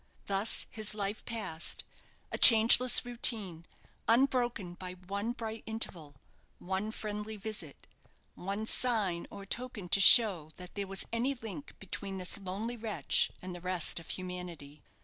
Thus 0.25 0.65
his 0.71 0.95
life 0.95 1.23
passed 1.25 1.83
a 2.31 2.37
changeless 2.39 3.05
routine, 3.05 3.67
unbroken 4.07 4.73
by 4.73 4.93
one 4.93 5.31
bright 5.31 5.61
interval, 5.67 6.15
one 6.57 6.89
friendly 6.89 7.37
visit, 7.37 7.85
one 8.33 8.65
sign 8.65 9.27
or 9.29 9.45
token 9.45 9.87
to 9.89 9.99
show 10.01 10.53
that 10.55 10.73
there 10.73 10.87
was 10.87 11.05
any 11.13 11.35
link 11.35 11.75
between 11.77 12.17
this 12.17 12.39
lonely 12.39 12.77
wretch 12.77 13.29
and 13.43 13.53
the 13.53 13.61
rest 13.61 13.99
of 13.99 14.09
humanity. 14.09 14.81